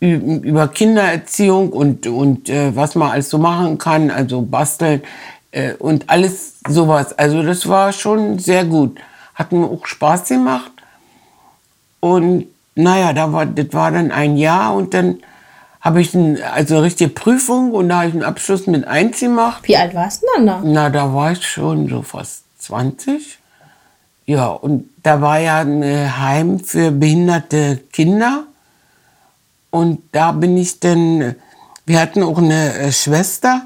Über 0.00 0.69
Kindererziehung 0.69 1.71
und, 1.71 2.07
und 2.07 2.49
äh, 2.49 2.75
was 2.75 2.95
man 2.95 3.11
alles 3.11 3.28
so 3.28 3.38
machen 3.38 3.76
kann, 3.76 4.11
also 4.11 4.40
basteln 4.42 5.02
äh, 5.52 5.75
und 5.75 6.09
alles 6.09 6.54
sowas. 6.66 7.16
Also 7.19 7.42
das 7.42 7.69
war 7.69 7.92
schon 7.92 8.38
sehr 8.38 8.64
gut. 8.64 8.99
Hat 9.35 9.52
mir 9.52 9.66
auch 9.66 9.87
Spaß 9.87 10.28
gemacht. 10.28 10.73
Und 12.00 12.47
naja, 12.75 13.12
da 13.12 13.33
war, 13.33 13.45
das 13.45 13.66
war 13.73 13.90
dann 13.90 14.11
ein 14.11 14.38
Jahr 14.38 14.75
und 14.75 14.95
dann 14.95 15.19
habe 15.83 16.00
ich 16.00 16.14
ein, 16.14 16.38
also 16.42 16.76
eine 16.76 16.85
richtige 16.85 17.11
Prüfung 17.11 17.73
und 17.73 17.88
da 17.88 17.99
habe 17.99 18.09
ich 18.09 18.14
einen 18.14 18.23
Abschluss 18.23 18.66
mit 18.66 18.87
eins 18.87 19.21
gemacht. 19.21 19.66
Wie 19.66 19.76
alt 19.76 19.95
warst 19.95 20.23
du 20.23 20.26
dann 20.35 20.47
da? 20.47 20.61
Na, 20.64 20.90
da 20.90 21.12
war 21.12 21.33
ich 21.33 21.47
schon 21.47 21.88
so 21.88 22.02
fast 22.02 22.45
20. 22.59 23.38
Ja, 24.26 24.49
und 24.49 24.88
da 25.02 25.21
war 25.21 25.40
ja 25.40 25.61
ein 25.61 25.83
Heim 26.21 26.61
für 26.61 26.90
behinderte 26.90 27.80
Kinder. 27.92 28.45
Und 29.71 30.03
da 30.12 30.33
bin 30.33 30.57
ich 30.57 30.81
dann, 30.81 31.37
wir 31.87 32.00
hatten 32.00 32.23
auch 32.23 32.39
eine 32.39 32.75
äh, 32.75 32.93
Schwester, 32.93 33.62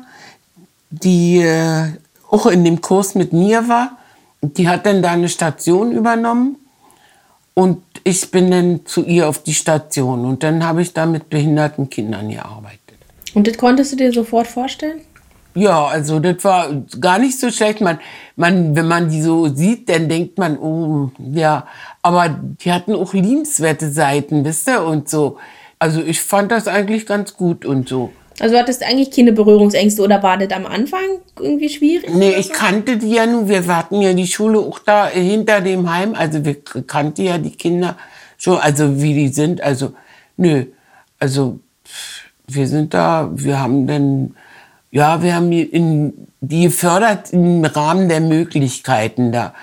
die 0.91 1.39
äh, 1.39 1.89
auch 2.31 2.47
in 2.47 2.65
dem 2.65 2.81
Kurs 2.81 3.15
mit 3.15 3.33
mir 3.33 3.69
war. 3.69 3.99
Die 4.43 4.69
hat 4.69 4.87
dann 4.87 5.03
da 5.03 5.13
eine 5.13 5.29
Station 5.29 5.93
übernommen. 5.93 6.57
Und 7.55 7.83
ich 8.03 8.31
bin 8.31 8.51
dann 8.51 8.85
zu 8.85 9.05
ihr 9.05 9.29
auf 9.29 9.43
die 9.43 9.55
Station. 9.55 10.25
Und 10.25 10.43
dann 10.43 10.65
habe 10.65 10.83
ich 10.83 10.93
da 10.93 11.07
mit 11.07 11.31
behinderten 11.31 11.89
Kindern 11.89 12.29
gearbeitet. 12.29 12.81
Und 13.35 13.47
das 13.47 13.57
konntest 13.57 13.93
du 13.93 13.97
dir 13.97 14.13
sofort 14.13 14.47
vorstellen? 14.47 15.01
Ja, 15.55 15.87
also 15.87 16.19
das 16.19 16.43
war 16.43 16.69
gar 17.01 17.19
nicht 17.19 17.39
so 17.39 17.51
schlecht. 17.51 17.81
Man, 17.81 18.01
man, 18.35 18.75
wenn 18.75 18.89
man 18.89 19.09
die 19.09 19.23
so 19.23 19.47
sieht, 19.47 19.89
dann 19.89 20.09
denkt 20.09 20.37
man, 20.37 20.59
oh, 20.59 21.11
ja. 21.19 21.67
Aber 22.03 22.29
die 22.29 22.73
hatten 22.73 22.93
auch 22.95 23.15
liebenswerte 23.15 23.91
Seiten, 23.91 24.45
wisst 24.45 24.69
ihr, 24.69 24.83
und 24.83 25.09
so. 25.09 25.39
Also 25.78 26.02
ich 26.02 26.21
fand 26.21 26.52
das 26.52 26.69
eigentlich 26.69 27.07
ganz 27.07 27.35
gut 27.35 27.64
und 27.64 27.88
so. 27.88 28.12
Also 28.40 28.54
du 28.54 28.61
hattest 28.61 28.83
eigentlich 28.83 29.11
keine 29.12 29.33
Berührungsängste 29.33 30.02
oder 30.02 30.23
war 30.23 30.38
das 30.38 30.50
am 30.50 30.66
Anfang 30.66 31.04
irgendwie 31.38 31.69
schwierig? 31.69 32.12
Nee, 32.12 32.35
ich 32.35 32.50
kannte 32.50 32.97
die 32.97 33.11
ja 33.11 33.26
nur. 33.26 33.49
Wir 33.49 33.64
hatten 33.66 34.00
ja 34.00 34.12
die 34.12 34.26
Schule 34.26 34.59
auch 34.59 34.81
da 34.81 35.07
hinter 35.07 35.61
dem 35.61 35.88
Heim. 35.88 36.14
Also 36.14 36.45
wir 36.45 36.57
kannten 36.62 37.23
ja 37.23 37.38
die 37.38 37.52
Kinder 37.52 37.97
schon, 38.37 38.59
also 38.59 39.00
wie 39.00 39.14
die 39.14 39.28
sind. 39.28 39.61
Also 39.61 39.93
nö, 40.37 40.64
also 41.21 41.61
wir 42.49 42.66
sind 42.66 42.93
da, 42.93 43.31
wir 43.33 43.61
haben 43.61 43.87
dann, 43.87 44.35
ja, 44.90 45.23
wir 45.23 45.37
haben 45.37 45.52
in, 45.52 46.28
die 46.40 46.64
gefördert 46.64 47.33
im 47.33 47.64
Rahmen 47.64 48.09
der 48.09 48.21
Möglichkeiten 48.21 49.31
da. 49.31 49.54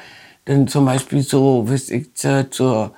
Dann 0.45 0.67
zum 0.67 0.85
Beispiel 0.85 1.21
so, 1.21 1.69
weiß 1.69 1.89
ich, 1.89 2.13
zur 2.15 2.91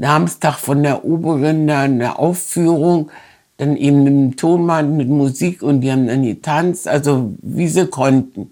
Namenstag 0.00 0.58
von 0.58 0.82
der 0.82 1.04
Oberin, 1.04 1.66
da 1.66 1.80
eine 1.80 2.18
Aufführung 2.18 3.10
dann 3.58 3.76
eben 3.76 4.02
mit 4.02 4.12
dem 4.14 4.36
Tonmann, 4.36 4.96
mit 4.96 5.10
Musik 5.10 5.62
und 5.62 5.82
die 5.82 5.92
haben 5.92 6.06
dann 6.06 6.22
getanzt, 6.22 6.88
also 6.88 7.34
wie 7.42 7.68
sie 7.68 7.86
konnten. 7.86 8.50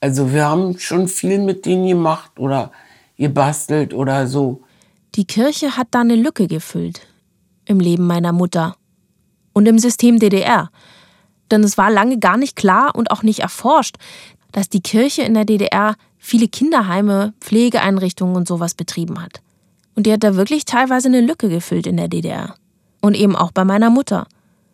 Also 0.00 0.34
wir 0.34 0.44
haben 0.44 0.78
schon 0.78 1.08
viel 1.08 1.38
mit 1.38 1.64
denen 1.64 1.88
gemacht 1.88 2.38
oder 2.38 2.70
gebastelt 3.16 3.94
oder 3.94 4.26
so. 4.26 4.60
Die 5.14 5.24
Kirche 5.24 5.78
hat 5.78 5.88
da 5.92 6.02
eine 6.02 6.16
Lücke 6.16 6.48
gefüllt 6.48 7.00
im 7.64 7.80
Leben 7.80 8.06
meiner 8.06 8.32
Mutter 8.32 8.76
und 9.54 9.64
im 9.64 9.78
System 9.78 10.18
DDR. 10.18 10.70
Denn 11.50 11.64
es 11.64 11.78
war 11.78 11.90
lange 11.90 12.18
gar 12.18 12.36
nicht 12.36 12.56
klar 12.56 12.94
und 12.94 13.10
auch 13.10 13.22
nicht 13.22 13.38
erforscht, 13.40 13.96
dass 14.52 14.68
die 14.68 14.82
Kirche 14.82 15.22
in 15.22 15.32
der 15.32 15.46
DDR 15.46 15.94
viele 16.18 16.48
Kinderheime, 16.48 17.32
Pflegeeinrichtungen 17.40 18.36
und 18.36 18.46
sowas 18.46 18.74
betrieben 18.74 19.22
hat. 19.22 19.43
Und 19.94 20.06
die 20.06 20.12
hat 20.12 20.24
da 20.24 20.36
wirklich 20.36 20.64
teilweise 20.64 21.08
eine 21.08 21.20
Lücke 21.20 21.48
gefüllt 21.48 21.86
in 21.86 21.96
der 21.96 22.08
DDR. 22.08 22.54
Und 23.00 23.14
eben 23.14 23.36
auch 23.36 23.52
bei 23.52 23.64
meiner 23.64 23.90
Mutter. 23.90 24.26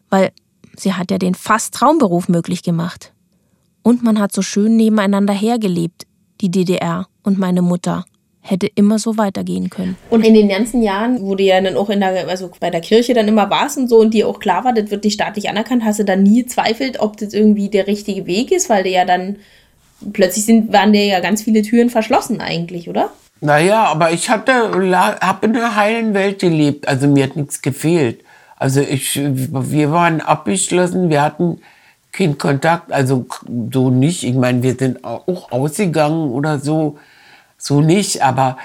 Weil 0.08 0.32
sie 0.76 0.94
hat 0.94 1.10
ja 1.10 1.18
den 1.18 1.34
fast 1.34 1.74
Traumberuf 1.74 2.28
möglich 2.28 2.62
gemacht. 2.62 3.12
Und 3.82 4.02
man 4.02 4.18
hat 4.18 4.32
so 4.32 4.42
schön 4.42 4.76
nebeneinander 4.76 5.32
hergelebt, 5.32 6.06
die 6.40 6.50
DDR 6.50 7.06
und 7.22 7.38
meine 7.38 7.62
Mutter. 7.62 8.04
Hätte 8.42 8.66
immer 8.74 8.98
so 8.98 9.18
weitergehen 9.18 9.68
können. 9.68 9.96
Und 10.08 10.24
in 10.24 10.32
den 10.32 10.48
ganzen 10.48 10.82
Jahren, 10.82 11.20
wo 11.20 11.34
du 11.34 11.44
ja 11.44 11.60
dann 11.60 11.76
auch 11.76 11.90
in 11.90 12.00
der, 12.00 12.26
also 12.26 12.50
bei 12.58 12.70
der 12.70 12.80
Kirche 12.80 13.12
dann 13.12 13.28
immer 13.28 13.50
warst 13.50 13.76
und 13.76 13.88
so 13.88 13.98
und 13.98 14.14
dir 14.14 14.26
auch 14.26 14.38
klar 14.38 14.64
war, 14.64 14.72
das 14.72 14.90
wird 14.90 15.04
nicht 15.04 15.12
staatlich 15.12 15.50
anerkannt, 15.50 15.84
hast 15.84 15.98
du 15.98 16.04
dann 16.04 16.22
nie 16.22 16.46
zweifelt, 16.46 17.00
ob 17.00 17.18
das 17.18 17.34
irgendwie 17.34 17.68
der 17.68 17.86
richtige 17.86 18.26
Weg 18.26 18.50
ist, 18.50 18.70
weil 18.70 18.82
du 18.82 18.88
ja 18.88 19.04
dann 19.04 19.36
plötzlich 20.14 20.46
sind, 20.46 20.72
waren 20.72 20.94
dir 20.94 21.04
ja 21.04 21.20
ganz 21.20 21.42
viele 21.42 21.60
Türen 21.60 21.90
verschlossen 21.90 22.40
eigentlich, 22.40 22.88
oder? 22.88 23.10
Naja, 23.40 23.84
aber 23.84 24.10
ich 24.12 24.28
hatte, 24.28 24.52
habe 25.20 25.46
in 25.46 25.56
einer 25.56 25.74
heilen 25.74 26.12
Welt 26.12 26.40
gelebt, 26.40 26.86
also 26.86 27.08
mir 27.08 27.24
hat 27.24 27.36
nichts 27.36 27.62
gefehlt. 27.62 28.22
Also 28.56 28.82
ich, 28.82 29.18
wir 29.18 29.90
waren 29.90 30.20
abgeschlossen, 30.20 31.08
wir 31.08 31.22
hatten 31.22 31.62
keinen 32.12 32.36
Kontakt, 32.36 32.92
also 32.92 33.26
so 33.72 33.88
nicht. 33.88 34.24
Ich 34.24 34.34
meine, 34.34 34.62
wir 34.62 34.74
sind 34.74 35.02
auch 35.04 35.50
ausgegangen 35.50 36.30
oder 36.30 36.58
so, 36.58 36.98
so 37.56 37.80
nicht. 37.80 38.22
Aber 38.22 38.58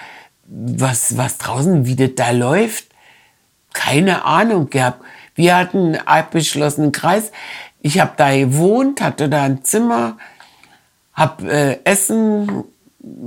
was, 0.45 1.17
was 1.17 1.37
draußen, 1.37 1.85
wie 1.85 1.95
das 1.95 2.11
da 2.15 2.31
läuft, 2.31 2.87
keine 3.71 4.25
Ahnung 4.25 4.69
gehabt. 4.69 5.01
Wir 5.35 5.55
hatten 5.55 5.95
einen 5.95 6.07
abgeschlossenen 6.07 6.91
Kreis. 6.91 7.31
Ich 7.81 7.99
habe 7.99 8.11
da 8.17 8.35
gewohnt, 8.35 8.99
hatte 8.99 9.29
da 9.29 9.43
ein 9.43 9.63
Zimmer, 9.63 10.17
habe 11.13 11.49
äh, 11.49 11.79
Essen 11.85 12.65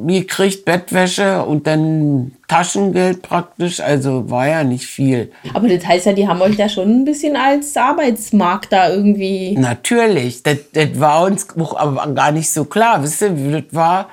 gekriegt, 0.06 0.64
Bettwäsche 0.64 1.44
und 1.44 1.66
dann 1.66 2.32
Taschengeld 2.48 3.22
praktisch. 3.22 3.80
Also 3.80 4.28
war 4.28 4.48
ja 4.48 4.64
nicht 4.64 4.86
viel. 4.86 5.30
Aber 5.54 5.68
das 5.68 5.86
heißt 5.86 6.06
ja, 6.06 6.12
die 6.12 6.26
haben 6.26 6.40
euch 6.40 6.56
da 6.56 6.68
schon 6.68 6.88
ein 6.88 7.04
bisschen 7.04 7.36
als 7.36 7.76
Arbeitsmarkt 7.76 8.72
da 8.72 8.90
irgendwie. 8.90 9.56
Natürlich. 9.56 10.42
Das, 10.42 10.58
das 10.72 10.98
war 10.98 11.24
uns 11.24 11.46
auch 11.56 11.76
aber 11.76 12.12
gar 12.12 12.32
nicht 12.32 12.50
so 12.50 12.64
klar. 12.64 13.02
Wisst 13.02 13.22
ihr, 13.22 13.36
wie 13.36 13.52
das 13.52 13.72
war? 13.72 14.08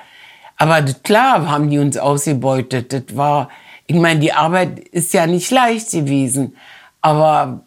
Aber 0.56 0.82
das, 0.82 1.02
klar 1.02 1.48
haben 1.50 1.68
die 1.68 1.78
uns 1.78 1.96
ausgebeutet. 1.96 2.92
Das 2.92 3.16
war, 3.16 3.48
ich 3.86 3.96
meine, 3.96 4.20
die 4.20 4.32
Arbeit 4.32 4.78
ist 4.78 5.12
ja 5.14 5.26
nicht 5.26 5.50
leicht 5.50 5.90
gewesen. 5.90 6.56
Aber 7.00 7.64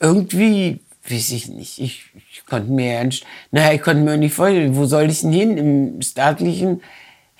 irgendwie, 0.00 0.80
weiß 1.08 1.30
ich 1.30 1.48
nicht, 1.48 1.78
ich, 1.78 2.04
ich 2.14 2.44
konnte 2.46 2.72
mir, 2.72 3.08
naja, 3.52 3.72
ich 3.72 3.82
konnte 3.82 4.02
mir 4.02 4.16
nicht 4.16 4.34
vorstellen, 4.34 4.76
wo 4.76 4.84
soll 4.86 5.10
ich 5.10 5.20
denn 5.20 5.32
hin 5.32 5.56
im 5.56 6.02
staatlichen 6.02 6.82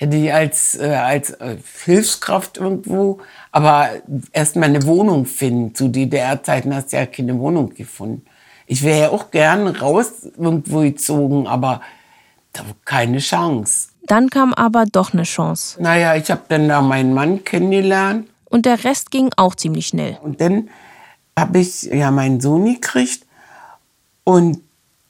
hätte 0.00 0.16
ich 0.16 0.33
als, 0.33 0.76
äh, 0.76 0.95
als 0.95 1.30
äh, 1.30 1.59
Hilfskraft 1.85 2.57
irgendwo, 2.57 3.19
aber 3.52 3.90
erst 4.33 4.57
mal 4.57 4.64
eine 4.64 4.87
Wohnung 4.87 5.26
finden. 5.26 5.75
Zu 5.75 5.88
DDR-Zeiten 5.88 6.75
hast 6.75 6.92
du 6.92 6.97
ja 6.97 7.04
keine 7.04 7.38
Wohnung 7.38 7.75
gefunden. 7.75 8.25
Ich 8.66 8.83
wäre 8.83 8.99
ja 8.99 9.09
auch 9.11 9.30
gern 9.30 9.66
raus 9.66 10.26
irgendwo 10.38 10.80
gezogen, 10.80 11.47
aber 11.47 11.83
da 12.54 12.61
war 12.61 12.76
keine 12.87 13.19
Chance. 13.19 13.90
Dann 14.04 14.30
kam 14.30 14.54
aber 14.54 14.87
doch 14.87 15.12
eine 15.12 15.25
Chance. 15.25 15.83
Naja, 15.83 16.16
ich 16.16 16.30
habe 16.30 16.42
dann 16.49 16.66
da 16.66 16.80
meinen 16.80 17.12
Mann 17.12 17.45
kennengelernt. 17.45 18.26
Und 18.47 18.64
der 18.64 18.83
Rest 18.83 19.11
ging 19.11 19.30
auch 19.37 19.54
ziemlich 19.54 19.88
schnell. 19.88 20.19
Und 20.23 20.40
dann 20.40 20.71
habe 21.38 21.59
ich 21.59 21.83
ja 21.83 22.11
meinen 22.11 22.40
Sohn 22.40 22.64
gekriegt. 22.64 23.26
Und 24.25 24.61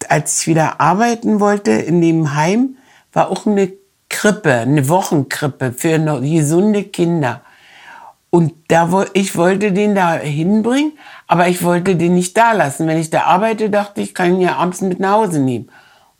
als 0.08 0.40
ich 0.40 0.48
wieder 0.48 0.80
arbeiten 0.80 1.38
wollte 1.38 1.70
in 1.70 2.00
dem 2.00 2.34
Heim, 2.34 2.76
war 3.12 3.30
auch 3.30 3.46
eine 3.46 3.70
Krippe, 4.20 4.52
eine 4.52 4.86
Wochenkrippe 4.90 5.72
für 5.72 5.98
gesunde 6.20 6.84
Kinder. 6.84 7.40
Und 8.28 8.52
da, 8.68 9.06
ich 9.14 9.34
wollte 9.34 9.72
den 9.72 9.94
da 9.94 10.12
hinbringen, 10.12 10.92
aber 11.26 11.48
ich 11.48 11.62
wollte 11.62 11.96
den 11.96 12.16
nicht 12.16 12.36
da 12.36 12.52
lassen. 12.52 12.86
Wenn 12.86 12.98
ich 12.98 13.08
da 13.08 13.22
arbeite, 13.22 13.70
dachte 13.70 14.02
ich, 14.02 14.14
kann 14.14 14.34
ihn 14.34 14.42
ja 14.42 14.56
abends 14.56 14.82
mit 14.82 15.00
nach 15.00 15.12
Hause 15.12 15.40
nehmen. 15.40 15.70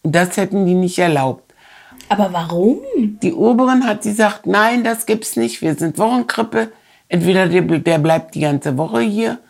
Und 0.03 0.15
das 0.15 0.39
hätten 0.39 0.65
die 0.65 0.73
nicht 0.73 0.99
erlaubt. 0.99 1.53
Aber 2.09 2.33
warum? 2.33 2.79
Die 2.97 3.35
Oberin 3.35 3.87
hat 3.87 4.01
gesagt, 4.01 4.47
nein, 4.47 4.83
das 4.83 5.05
gibt's 5.05 5.37
nicht. 5.37 5.61
Wir 5.61 5.75
sind 5.75 5.99
Wochenkrippe. 5.99 6.73
Entweder 7.11 7.49
der, 7.49 7.61
der 7.61 7.99
bleibt 7.99 8.35
die 8.35 8.41
ganze 8.41 8.79
Woche 8.79 9.01
hier 9.01 9.41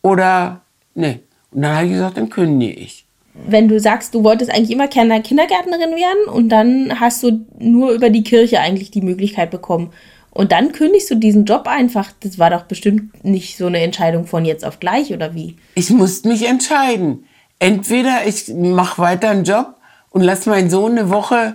oder 0.00 0.62
ne. 0.94 1.20
Und 1.50 1.60
dann 1.60 1.76
habe 1.76 1.84
ich 1.84 1.92
gesagt, 1.92 2.16
dann 2.16 2.30
kündige 2.30 2.72
ich 2.72 3.05
wenn 3.46 3.68
du 3.68 3.78
sagst, 3.78 4.14
du 4.14 4.24
wolltest 4.24 4.50
eigentlich 4.50 4.70
immer 4.70 4.88
gerne 4.88 5.22
Kindergärtnerin 5.22 5.96
werden 5.96 6.28
und 6.32 6.48
dann 6.48 6.98
hast 7.00 7.22
du 7.22 7.46
nur 7.58 7.92
über 7.92 8.10
die 8.10 8.24
Kirche 8.24 8.60
eigentlich 8.60 8.90
die 8.90 9.02
Möglichkeit 9.02 9.50
bekommen. 9.50 9.92
Und 10.30 10.52
dann 10.52 10.72
kündigst 10.72 11.10
du 11.10 11.14
diesen 11.14 11.46
Job 11.46 11.66
einfach. 11.66 12.12
Das 12.20 12.38
war 12.38 12.50
doch 12.50 12.64
bestimmt 12.64 13.24
nicht 13.24 13.56
so 13.56 13.66
eine 13.66 13.80
Entscheidung 13.80 14.26
von 14.26 14.44
jetzt 14.44 14.64
auf 14.66 14.80
gleich, 14.80 15.12
oder 15.12 15.34
wie? 15.34 15.56
Ich 15.74 15.88
musste 15.90 16.28
mich 16.28 16.46
entscheiden. 16.46 17.24
Entweder 17.58 18.26
ich 18.26 18.48
mache 18.48 19.00
weiter 19.00 19.30
einen 19.30 19.44
Job 19.44 19.76
und 20.10 20.20
lasse 20.20 20.50
meinen 20.50 20.68
Sohn 20.68 20.92
eine 20.92 21.08
Woche 21.08 21.54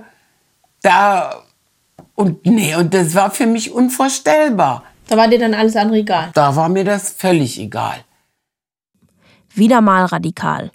da. 0.81 1.43
Und 2.15 2.45
nee, 2.45 2.75
und 2.75 2.93
das 2.93 3.13
war 3.13 3.29
für 3.29 3.45
mich 3.45 3.71
unvorstellbar. 3.71 4.83
Da 5.07 5.17
war 5.17 5.27
dir 5.27 5.39
dann 5.39 5.53
alles 5.53 5.75
andere 5.75 5.99
egal? 5.99 6.31
Da 6.33 6.55
war 6.55 6.69
mir 6.69 6.83
das 6.83 7.11
völlig 7.11 7.59
egal. 7.59 7.97
Wieder 9.53 9.81
mal 9.81 10.05
radikal 10.05 10.71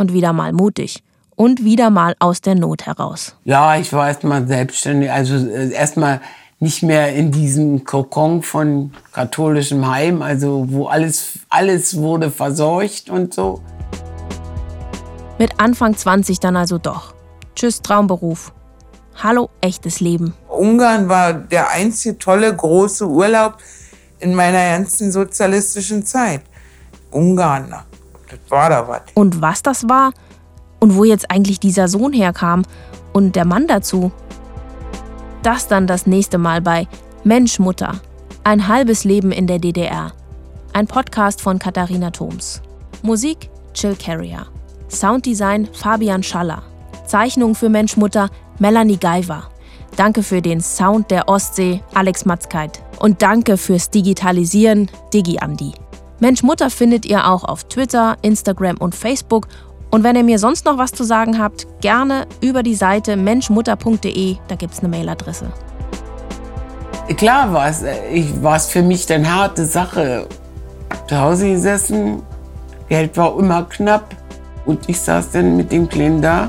und 0.00 0.12
wieder 0.12 0.32
mal 0.32 0.52
mutig 0.52 1.02
und 1.36 1.62
wieder 1.62 1.90
mal 1.90 2.16
aus 2.18 2.40
der 2.40 2.54
Not 2.54 2.86
heraus. 2.86 3.36
Ja, 3.44 3.76
ich 3.76 3.92
war 3.92 4.08
erst 4.08 4.24
mal 4.24 4.46
selbstständig, 4.46 5.12
also 5.12 5.36
äh, 5.36 5.70
erst 5.72 5.96
mal 5.96 6.20
nicht 6.58 6.82
mehr 6.82 7.14
in 7.14 7.30
diesem 7.30 7.84
Kokon 7.84 8.42
von 8.42 8.92
katholischem 9.12 9.88
Heim, 9.88 10.22
also 10.22 10.66
wo 10.68 10.86
alles, 10.86 11.38
alles 11.48 11.96
wurde 11.98 12.30
verseucht 12.30 13.08
und 13.08 13.32
so. 13.32 13.62
Mit 15.38 15.58
Anfang 15.58 15.96
20 15.96 16.40
dann 16.40 16.56
also 16.56 16.76
doch. 16.78 17.14
Tschüss, 17.54 17.80
Traumberuf. 17.80 18.52
Hallo, 19.22 19.50
echtes 19.60 20.00
Leben. 20.00 20.34
Ungarn 20.48 21.08
war 21.08 21.32
der 21.34 21.70
einzige 21.70 22.18
tolle 22.18 22.54
große 22.54 23.06
Urlaub 23.06 23.58
in 24.18 24.34
meiner 24.34 24.76
ganzen 24.76 25.12
sozialistischen 25.12 26.04
Zeit. 26.04 26.42
Ungarn, 27.10 27.74
das 28.30 28.50
war 28.50 28.70
da 28.70 28.88
was. 28.88 29.02
Und 29.14 29.40
was 29.40 29.62
das 29.62 29.88
war? 29.88 30.12
Und 30.78 30.96
wo 30.96 31.04
jetzt 31.04 31.30
eigentlich 31.30 31.60
dieser 31.60 31.88
Sohn 31.88 32.12
herkam? 32.12 32.62
Und 33.12 33.36
der 33.36 33.44
Mann 33.44 33.66
dazu? 33.66 34.12
Das 35.42 35.68
dann 35.68 35.86
das 35.86 36.06
nächste 36.06 36.38
Mal 36.38 36.60
bei 36.60 36.86
Mensch 37.24 37.58
Mutter. 37.58 38.00
Ein 38.44 38.68
halbes 38.68 39.04
Leben 39.04 39.32
in 39.32 39.46
der 39.46 39.58
DDR. 39.58 40.12
Ein 40.72 40.86
Podcast 40.86 41.40
von 41.40 41.58
Katharina 41.58 42.10
Thoms. 42.10 42.62
Musik 43.02 43.50
Chill 43.74 43.96
Carrier. 43.96 44.46
Sounddesign 44.88 45.68
Fabian 45.72 46.22
Schaller. 46.22 46.62
Zeichnung 47.06 47.54
für 47.54 47.68
Mensch 47.68 47.96
Mutter 47.96 48.30
Melanie 48.58 48.96
Geiver. 48.96 49.50
Danke 49.96 50.22
für 50.22 50.40
den 50.40 50.60
Sound 50.60 51.10
der 51.10 51.28
Ostsee 51.28 51.82
Alex 51.94 52.24
Matzkeit. 52.24 52.82
Und 52.98 53.22
danke 53.22 53.56
fürs 53.56 53.90
Digitalisieren 53.90 54.90
Digi 55.12 55.38
Andi. 55.38 55.72
Mensch 56.20 56.42
Mutter 56.42 56.68
findet 56.68 57.06
ihr 57.06 57.26
auch 57.26 57.44
auf 57.44 57.64
Twitter, 57.64 58.16
Instagram 58.20 58.76
und 58.76 58.94
Facebook 58.94 59.48
und 59.90 60.04
wenn 60.04 60.16
ihr 60.16 60.22
mir 60.22 60.38
sonst 60.38 60.66
noch 60.66 60.78
was 60.78 60.92
zu 60.92 61.02
sagen 61.02 61.38
habt, 61.38 61.66
gerne 61.80 62.26
über 62.40 62.62
die 62.62 62.74
Seite 62.74 63.16
menschmutter.de, 63.16 64.36
da 64.46 64.54
gibt 64.54 64.74
es 64.74 64.80
eine 64.80 64.88
Mailadresse. 64.88 65.50
Klar 67.16 67.52
war 67.52 67.68
es, 67.68 67.82
war 68.40 68.56
es 68.56 68.66
für 68.66 68.82
mich 68.82 69.12
eine 69.12 69.34
harte 69.34 69.64
Sache. 69.64 70.28
Zu 71.08 71.18
Hause 71.18 71.50
gesessen, 71.52 72.22
Geld 72.88 73.16
war 73.16 73.36
immer 73.36 73.64
knapp 73.64 74.14
und 74.66 74.88
ich 74.88 75.00
saß 75.00 75.32
dann 75.32 75.56
mit 75.56 75.72
dem 75.72 75.88
Kleinen 75.88 76.22
da 76.22 76.48